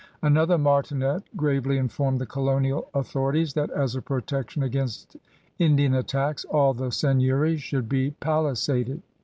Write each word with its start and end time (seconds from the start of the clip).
Another 0.23 0.57
martinet 0.57 1.21
gravely 1.37 1.77
informed 1.77 2.19
the 2.19 2.25
colonial 2.25 2.89
authorities 2.95 3.53
that, 3.53 3.69
as 3.69 3.95
a 3.95 4.01
protection 4.01 4.63
against 4.63 5.15
Indian 5.59 5.93
attacks 5.93 6.43
^'all 6.51 6.75
the 6.75 6.87
seign 6.91 7.19
euries 7.21 7.59
should 7.59 7.87
be 7.87 8.09
palisaded.'' 8.19 9.03